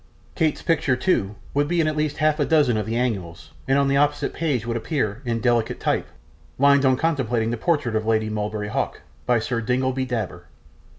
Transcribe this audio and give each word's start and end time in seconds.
Kate's 0.33 0.63
picture, 0.63 0.95
too, 0.95 1.35
would 1.53 1.67
be 1.67 1.79
in 1.79 1.85
at 1.87 1.95
least 1.95 2.17
half 2.17 2.39
a 2.39 2.45
dozen 2.45 2.75
of 2.75 2.87
the 2.87 2.95
annuals, 2.95 3.51
and 3.67 3.77
on 3.77 3.87
the 3.87 3.97
opposite 3.97 4.33
page 4.33 4.65
would 4.65 4.75
appear, 4.75 5.21
in 5.25 5.39
delicate 5.39 5.79
type, 5.79 6.07
'Lines 6.57 6.85
on 6.85 6.97
contemplating 6.97 7.51
the 7.51 7.55
Portrait 7.57 7.95
of 7.95 8.07
Lady 8.07 8.27
Mulberry 8.27 8.69
Hawk. 8.69 9.01
By 9.27 9.37
Sir 9.37 9.61
Dingleby 9.61 10.05
Dabber. 10.07 10.45